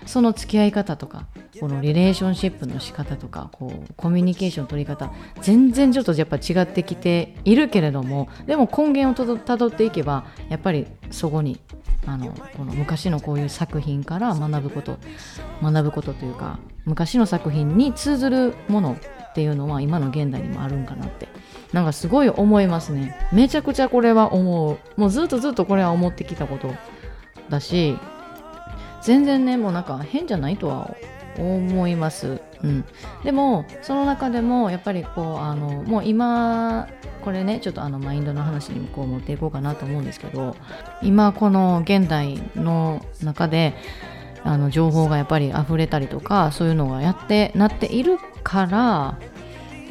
[0.07, 1.29] その付き合い方とか
[1.61, 11.61] このリレーションシップの仕方とかこうコミュニケーション取り方全然ちょっとやっぱ違ってきているけれどもでも根源をたどっていけばやっぱりそこに
[12.07, 14.99] あのこの昔のこういう作品から学ぶこと
[15.63, 18.97] 学ぶことというか昔の作品に通ずるもの
[19.35, 21.29] っていうのは今の現代にもあるんかなって。
[21.73, 23.17] なんかすごい思いますね。
[23.33, 25.01] めちゃくちゃこれは思う。
[25.01, 26.71] もうずっとずっとこれは思ってきたこと
[27.49, 27.99] だし
[29.03, 30.97] 全然ねもうなんか変じゃないとは
[31.39, 32.85] 思います、うん、
[33.25, 36.89] でもその中でもやっぱりこうあのもう今
[37.23, 40.57] これねちょっとあのマインドの話にもこう持っていこうかなと思うんですけど
[41.03, 43.75] 今この現代の中で
[44.45, 49.19] あの情報がやっぱり溢れたりとかそういうのがやってなっているから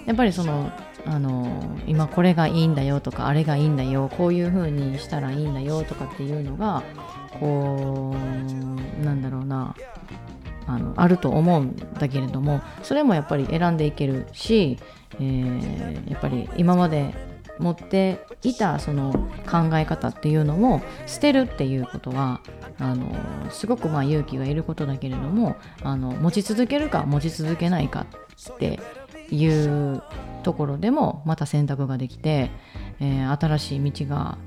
[0.05, 0.71] やっぱりその
[1.05, 6.83] あの今これがいいんだよとかあれがいいんだよこういう風にしたらいいんだよとかっていうのが
[7.39, 9.75] こうなんだろうな
[10.65, 14.77] あのあると思うんだけれどもそれもやっぱり選んでいけるし、
[15.15, 17.13] えー、やっぱり今まで
[17.59, 19.11] 持っていたその
[19.49, 22.41] 考え方っていうのも捨てるっていうことは
[22.79, 23.15] あの
[23.51, 28.05] すごくまあ勇気がいることだけれどもあの持ち続けるか持ち続けないか
[28.53, 28.79] って
[29.29, 30.03] いう
[30.43, 32.51] ところでもまた選択ができて、
[32.99, 34.37] えー、新しい道が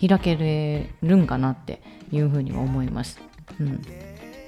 [0.00, 3.20] 開けるんかなっていうふうには思います。
[3.60, 3.82] うん、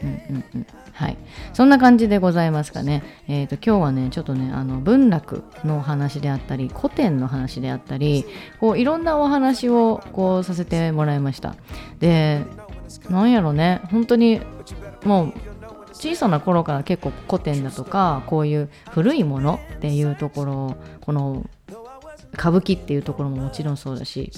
[0.05, 1.17] うんうんうんはい、
[1.53, 3.03] そんな感じでございますかね。
[3.27, 8.25] えーと、今日はねちょっとねあの文楽のお話であったり古典の話であったり
[8.61, 11.57] こういろんなお話をこうさせてもらいました。
[11.99, 12.45] で
[13.11, 14.41] なんやろね本当に
[15.05, 15.35] もう
[15.93, 21.45] 小さな頃から結構古典だとかこういう古いものっていうところこの
[22.35, 24.31] 歌舞伎っていうところももちろんそうだし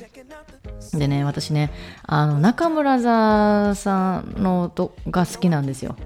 [0.94, 1.70] でね私ね
[2.04, 5.96] あの中村座さんのとが好きなんですよ。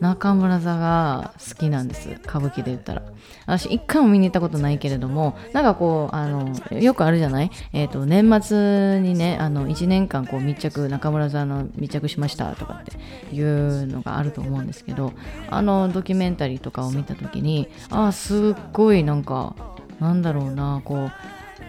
[0.00, 3.02] 中村座が好きなんです歌舞伎で言ったら。
[3.46, 7.50] 私一回も見に行ったことないけれどもなんかこうあのよくあるじゃない？
[7.72, 15.12] え、ー、と年末にねあの1年間こう密着中村座の密着しましたとかっていうのがあると思うんですけど
[15.50, 19.54] あのドキュメンタリーとかを見た時にああすっごいなんか
[20.00, 21.12] なんだろうなこう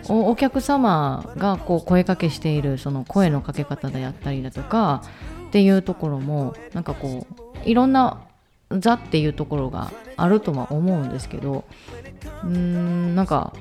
[0.10, 5.04] お客様がこう声かけしているその声のかけ方であったりだとか
[5.48, 8.22] っていうところもなんかこういろんな
[8.72, 11.64] 座っていうところがあるとは思うんですけど
[12.44, 13.54] うーんなんか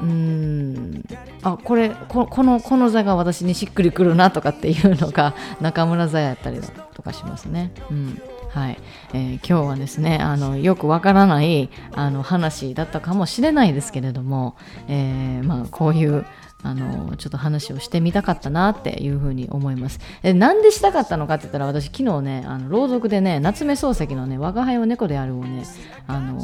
[0.00, 1.04] うーん
[1.42, 7.72] あこれこのこの座が私にしっくりくるなとかっていうのが中村座やったりだとかしますね。
[7.90, 8.78] うんはい。
[9.12, 14.56] えー、今日はですねあのよくわからないあの話だったかもしれないですけれども、
[14.88, 16.24] えー、まあ、こういう
[16.64, 20.00] あのちょっと話をしてみたかったなっていうふうに思います。
[20.22, 25.62] えなんでしたかったのかって言ったら私昨日ねあの朗読でね夏目漱石のね「我が輩は猫である」をね
[26.08, 26.38] あの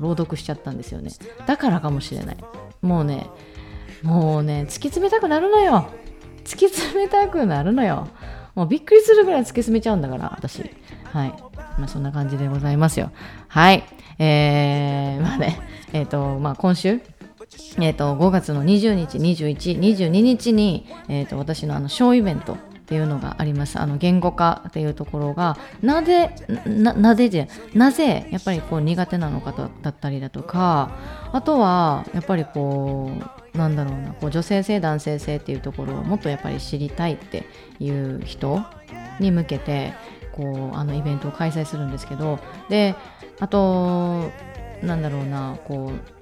[0.00, 1.10] 朗読しちゃったんですよね。
[1.46, 2.36] だからかもしれない。
[2.82, 3.26] もうね
[4.02, 5.88] もうね突き詰めたくなるのよ。
[6.44, 8.08] 突き詰めたくなるのよ。
[8.56, 10.68] もうびっくりするぐらい突き詰めちゃうんだから私。
[11.04, 11.34] はい。
[11.80, 13.10] まあそんな感じでございますよ
[13.48, 13.84] はい
[14.18, 15.60] えー、まあね
[15.92, 17.00] えっ、ー、とまあ今週
[17.78, 22.56] えーと、5月の20日、21、22日に、えーと、私のあのショーイベント
[22.90, 23.78] っていうのがあります。
[23.78, 26.34] あの言語化っていうところがなぜ
[26.66, 30.90] ななぜでなぜやっぱりこう苦手なのかだったりだとか
[31.32, 33.12] あとはやっぱりこ
[33.54, 37.44] うなんだろうなこう女性性男性性っていうところをもっとやっぱり知りたいって
[37.78, 38.60] いう人
[39.20, 39.94] に向けて
[40.32, 42.38] こうあのイベントを開催するんですけど
[42.68, 42.94] で
[43.40, 44.30] あと
[44.82, 46.20] なんだろうなこう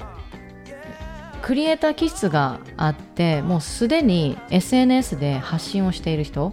[1.42, 6.52] クリエイター気質があってもうすでに SNS で発信をしている人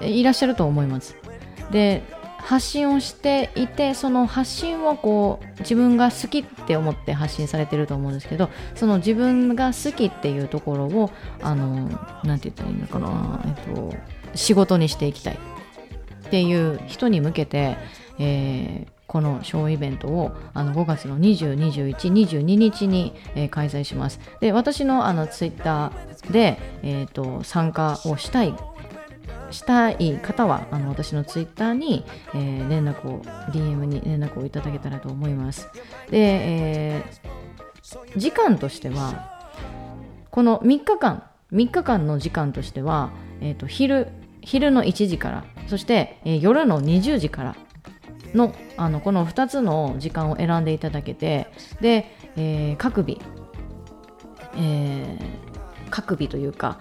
[0.00, 1.16] いらっしゃると思います。
[1.70, 2.02] で
[2.46, 11.10] 発信をしていてその発信をこう自分が好きって思って発信されてると思うんですけどその自分が好きっていうところを
[11.42, 11.88] あの
[12.22, 13.92] なんて言ったらいいのかな、えっと、
[14.36, 15.38] 仕事にしていきたい。
[16.26, 17.76] っていう人に向けて、
[18.18, 24.20] えー、このショーイベントをあの5月の20、21、22日に、えー、開催します。
[24.40, 28.54] で私のあのツイッターで、えーと、参加をしたい
[29.50, 35.68] したい方はあの私のツイッターに、えー、連絡を DM に連絡をいただけたらと思います。
[36.10, 39.48] で、えー、時間としては
[40.30, 43.10] この3日間3日間の時間としては、
[43.40, 44.08] えーと、昼
[44.46, 47.56] 昼の1時からそして、えー、夜の20時から
[48.32, 51.48] のあのこの2つの時間を選んでいただけて
[51.80, 53.20] で、えー、各日、
[54.56, 56.78] えー、各日というか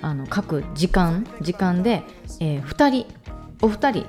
[0.00, 2.04] あの各時間時間で、
[2.40, 3.06] えー、2人
[3.62, 4.06] お二人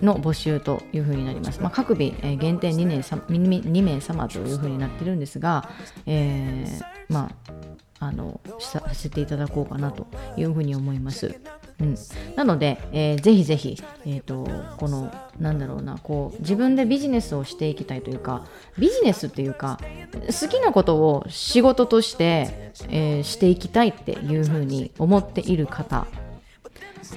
[0.00, 1.60] の募集というふうになります。
[1.60, 5.68] まあ、各日、えー、限定2名 ,2 名様というふうになっているんですが、
[6.06, 7.32] えー、ま
[7.98, 11.40] あ、あのさせていただこうかなというふうに思います。
[11.80, 11.96] うん、
[12.34, 18.46] なので、えー、ぜひぜひ、えーと、このなんだろうなこう自分でビジネスをしていきたいというか
[18.78, 19.78] ビジネスっていうか
[20.26, 26.06] 好きなことを仕事として、えー、していきたいっていうふうに思っている方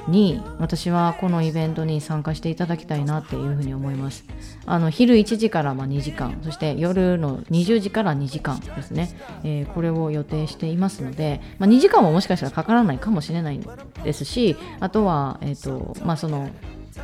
[0.08, 4.26] に私はこのイベントに参加していただきたいなっていうふうに思います。
[4.65, 6.39] あの昼1時からま2時間。
[6.44, 9.10] そして夜の20時から2時間ですね、
[9.44, 13.60] えー、これを予定していますので、まあ、2時間ももしかしたらかからないかもしれない
[14.04, 16.50] ですしあとは、えーとまあ、その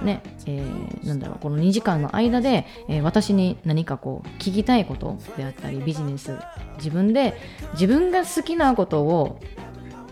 [0.01, 6.37] ねえー、なんだろうこの2時間の間で、えー、私に何かこう聞きたいことであったりビジネス
[6.77, 7.39] 自分で
[7.73, 9.39] 自分が好きなことを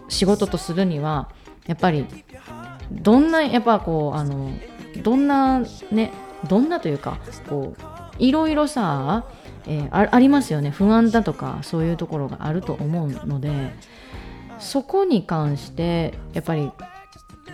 [0.07, 1.30] 仕事とするには
[1.68, 2.05] やっぱり
[2.91, 4.51] どんなやっぱこうあの
[5.03, 5.59] どんな
[5.91, 6.11] ね
[6.47, 7.19] どんなというか
[7.49, 9.25] こういろいろさ、
[9.67, 13.73] えー、あありますよね不安だとかそういうところがあると思うので
[14.59, 16.71] そこに関してやっぱり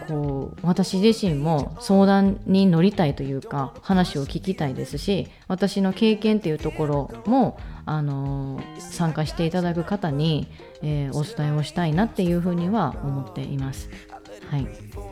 [0.07, 10.47] こう私自身も相談に乗りたいというか話を聞きたいですし私の経験っていうところもあの参加していただく方に、
[10.81, 13.89] えー、お伝えをしたいなっていうふうには思っています。
[14.49, 15.10] はい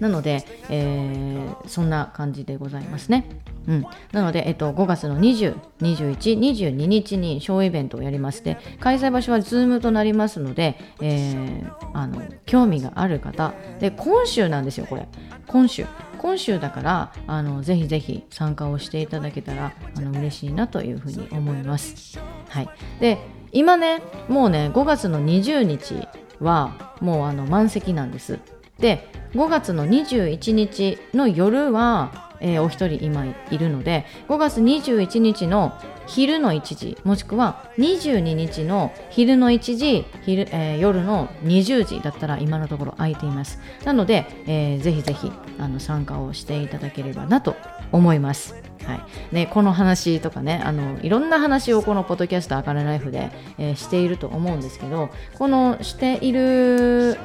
[0.00, 3.26] なので、えー、そんな感じでございますね。
[3.66, 15.08] うん、なので、えっと、5月の20、21、22日にショーイベントをやりまして、開催場所は Zoom となりますので、えー、あの興味がある方で、今週なんですよ、これ。
[15.46, 15.86] 今週。
[16.18, 22.18] 今週だからあのぜひぜひ参加をしていただけたらあの嬉しいなというふうに思います。
[22.48, 22.68] はい、
[23.00, 23.18] で
[23.52, 26.08] 今ねもうね5月の20日
[26.40, 28.40] はもうあの満席なんです。
[28.78, 35.72] で5月の21日の夜はえー、お一人今いるので5月21日の
[36.06, 43.58] 昼の1時もしくは22日の昼の1時昼、えー、夜の20時だったら今のところ空いています。
[43.84, 47.56] なので、えー、ぜひぜひあの参加をしていただければなと
[47.90, 48.54] 思います。
[48.84, 49.34] はい。
[49.34, 57.18] ね、この話とかねあのいろんな話をこのポッドキャスト「あかねライフで」えー、していると思うんですけどこのしている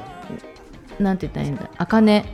[0.98, 1.70] なんて言ったらいいんだ？
[1.76, 2.24] あかね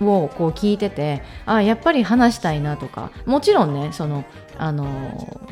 [0.00, 3.10] をこう聞いててあやっぱり話したいなとか。
[3.26, 4.24] もちろんねその
[4.56, 4.86] あの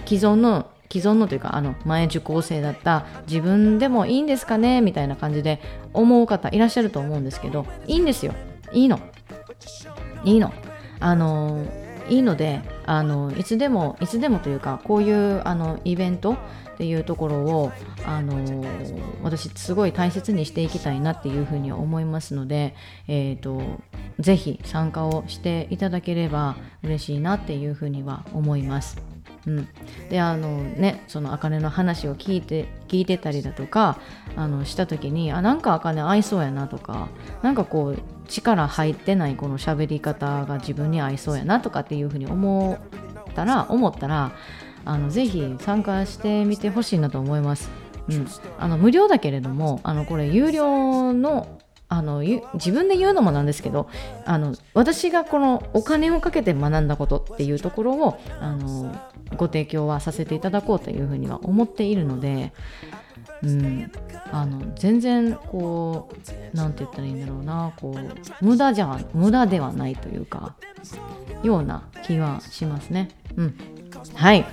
[0.06, 4.80] 既存の既存のというかあの前受講生だった自分でもいいんですかね？
[4.80, 5.60] みたいな感じで
[5.92, 8.34] 思う方いらっしゃると思うんですけどいいんですよ。
[8.72, 9.00] いいの。
[10.24, 10.52] いいの。
[11.00, 11.64] あの
[12.08, 16.36] いいのであのいつでもいつでもというかこういうあのイベント
[16.76, 17.72] っていうところを
[18.04, 18.62] あの
[19.22, 22.74] 私すごい大切にしていきたいなっていうふうに思いますので、
[23.08, 23.62] えーと、
[24.18, 28.98] ぜひ参加をしていただければ嬉しいなっていうふうには思います。
[29.46, 29.68] うん、
[30.10, 33.98] であのねその茜の話を聞いて聞いてたりだとか
[34.34, 37.08] あのした時にあなんか茜合いそうやなとか
[37.42, 42.76] なんかこう力入ってないこの喋り方が自分に合いそうやなとかっていうふうに思
[43.30, 44.32] ったら思ったら
[44.86, 47.70] あのぜひ参加してみてほしいなと思います。
[48.08, 48.26] うん、
[48.58, 51.58] あの無料だけれどもあのこれ有料の
[51.88, 52.20] あの
[52.54, 53.88] 自分で言うのもなんですけど
[54.24, 58.92] あの私がこのお金をかけて学んだことっていうところをあの
[59.36, 62.52] ご提供はさせていただこうというふうには思っているので、
[63.42, 63.92] うん、
[64.32, 70.56] あの全然こう何て言ったらいいんだろうなこう無駄じゃ無駄ではないというか
[71.44, 73.10] ような気はしますね。
[73.36, 73.58] うん、
[74.14, 74.44] はい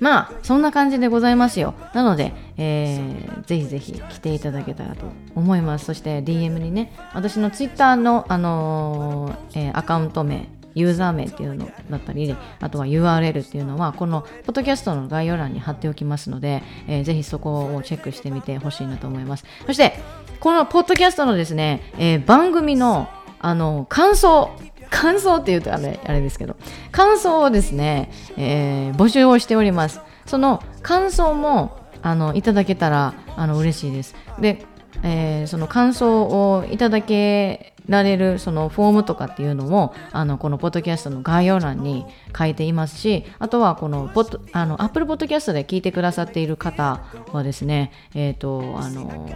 [0.00, 1.74] まあそんな感じでございますよ。
[1.94, 5.84] なので、えー、ぜひぜひ来ていただけたらと思います。
[5.84, 19.44] そして DM にね私の Twitter の、あのー、えー、アカウント名ユーザー名っていうのだったりあとは URL っていうのはこのポッドキャストの概要欄に貼っておきますので、えー、ぜひそこをチェックしてみてほしいなと思います。
[19.66, 19.94] そして
[20.38, 23.08] このポッドキャストのですね、えー、番組の
[23.42, 24.50] あの感想
[24.90, 26.56] 感想って言うとあれあれですけど
[26.92, 30.00] 感想をですね、えー、募集をしております。
[30.26, 34.14] その感想もあのいただけたらあの嬉しいです。
[34.40, 34.64] で、
[35.02, 49.28] えー、その感想をいただけられるそのフォームとかっていうのもあのこのポッドキャストの概要欄に書いていますしあとはこのポッあの Apple Podcast で聞いてくださっている方はですねえっ、ー、とあの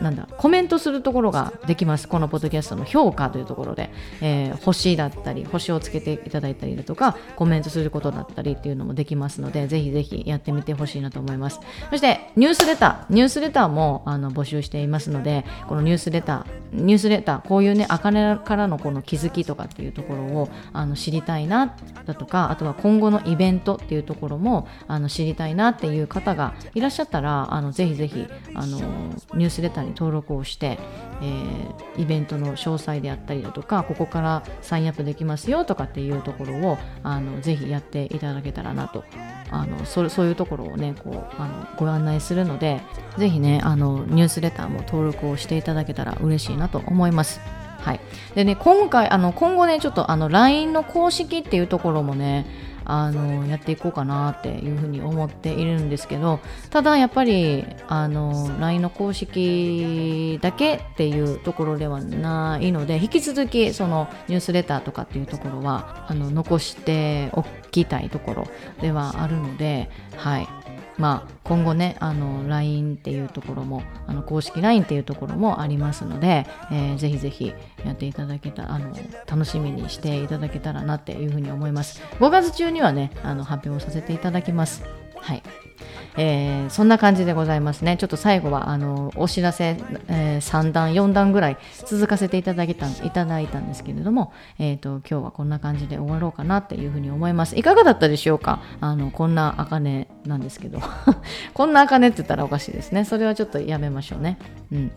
[0.00, 2.08] なんだコメントするところができます。
[2.08, 3.90] このポッドキャストの評価というところで、
[4.22, 11.60] えー、星だったり星をつけていただいたりだとかコメントすることだったりっていうのもできますのでぜひぜひやってみてほしいなと思います。
[11.90, 13.14] そしてニュースレター。
[13.14, 21.76] ニュースレターもあの募集していますのでこのニュースレターニュースレターこういうね茜からのこの気づきとかっていうところをあの知りたいな
[22.06, 28.78] だとかあとは今後のイベントっていうところもあの知りたいなっていう方がいらっしゃったらあのぜひぜひあの
[29.34, 30.78] ニュースレターに登録をして、
[31.20, 39.04] えー、イベントの詳細であったりだとかここからサインアップできますよとかっていうところをあのぜひやっていただけたらなと
[39.50, 42.80] あのそそういうところをねこうあのご案内するので
[43.16, 47.57] ぜひねあのニュースレターも登録をしていただけたら嬉しいなと思います。
[47.78, 48.00] はい、
[48.34, 52.46] でね今回あの今後ねちょっとあの LINE の公式っていうところもね
[52.90, 68.48] あのやっていこうかなっていうふうに思っているんですけどただやっぱりあの LINE の公式だけっていうところではないので引き続きそのニュースレターとかっていうところはあの残しておきたいところ
[68.80, 70.48] ではあるのではい。
[70.98, 78.92] まあ、今後ねあの LINE っていうところもあの公式 LINE っていうところもありますので、えー、ぜひぜひやっていただけたあの
[79.26, 82.02] 楽しみにしていただけたらなっていうふうに思います。
[82.18, 84.82] 5月中にはねあの発表させていただきます。
[85.16, 85.42] はい。
[86.16, 87.96] えー、そんな感じでございますね。
[87.96, 89.76] ちょっと最後はあのお知らせ、
[90.08, 97.56] えー、3段4段ぐらい続かせていただいたいただいたんですけれども、えーと、今日はこんな感じで終わろうかなっていうふうに思います。
[97.56, 98.60] いかがだったでしょうか？
[98.80, 100.80] あのこんな茜なんですけど。
[101.54, 103.04] こんな茜って言ったらおかしいですね。
[103.04, 104.38] それはちょっとやめましょうね。
[104.72, 104.92] うん。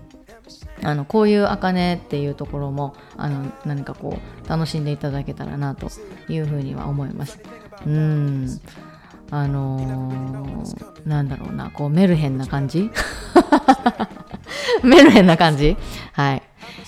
[0.84, 5.90] あのこういう茜っていうところもあの何かこう楽しんでいただけたらなと
[6.28, 7.40] いうふうには思います。
[7.86, 8.48] うん。
[9.32, 12.92] あのー、なんだろうなこうメルヘンな感じ？
[14.84, 15.78] メルヘンな感じ？
[16.14, 16.44] はい。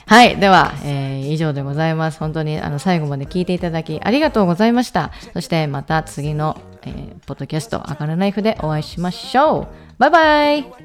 [0.05, 0.35] はい。
[0.37, 2.19] では、えー、以上でございます。
[2.19, 5.11] 本当にあの最後まで聞いていただきありがとうございました。
[5.33, 9.67] そしてまた次の、えー、ポッドキャスト、あかるナイフでお会いしましょう。
[9.97, 10.82] バイバイ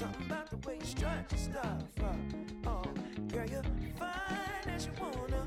[0.00, 2.16] Something about the way you strut your stuff up.
[2.66, 2.82] Oh,
[3.28, 3.62] girl, you're
[3.98, 5.46] fine as you wanna.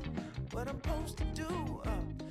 [0.52, 1.82] What I'm supposed to do.
[1.84, 1.90] Uh,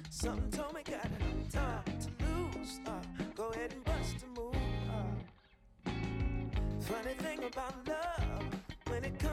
[0.09, 2.79] something told me got it time to lose.
[2.87, 2.91] Uh,
[3.35, 4.55] go ahead and bust a move.
[4.89, 5.91] Uh.
[6.79, 8.45] Funny thing about love
[8.87, 9.32] when it comes.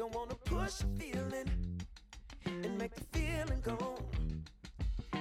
[0.00, 1.50] Don't wanna push a feeling
[2.46, 3.98] and make the feeling go.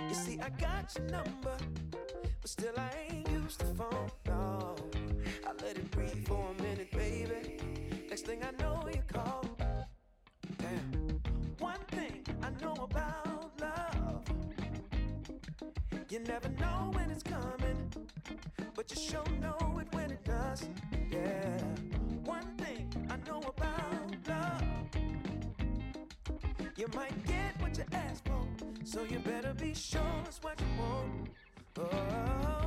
[0.07, 1.57] You see, I got your number,
[1.91, 4.09] but still I ain't used to phone.
[4.25, 4.77] No,
[5.45, 7.57] I let it breathe for a minute, baby.
[8.07, 9.43] Next thing I know, you call.
[10.59, 11.19] Damn.
[11.59, 14.23] One thing I know about love,
[16.09, 17.91] you never know when it's coming,
[18.75, 20.69] but you sure know it when it does.
[21.11, 21.57] Yeah.
[22.23, 23.98] One thing I know about
[26.93, 28.47] might get what you ask for,
[28.85, 31.29] so you better be sure it's what you want.
[31.77, 32.58] Oh,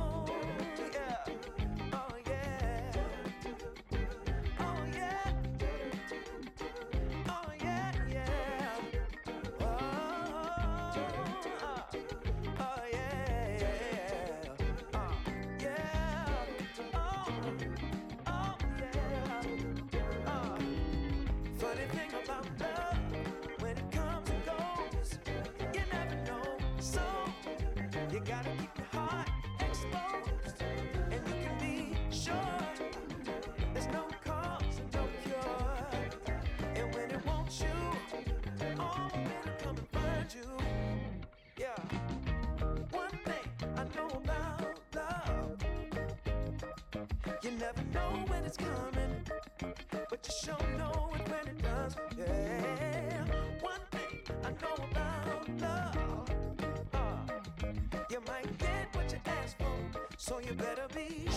[47.63, 48.92] never know when it's coming,
[60.23, 61.32] so you better be.